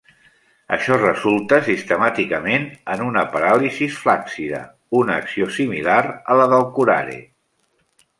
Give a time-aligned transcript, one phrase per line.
[0.75, 4.61] Això resulta, sistemàticament, en una paràlisis flàccida,
[5.01, 7.19] una acció similar a la del curare.